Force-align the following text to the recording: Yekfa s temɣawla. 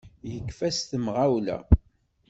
Yekfa 0.31 0.69
s 0.75 0.77
temɣawla. 0.89 1.57